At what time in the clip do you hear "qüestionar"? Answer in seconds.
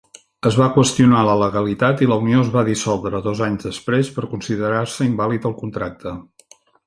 0.77-1.19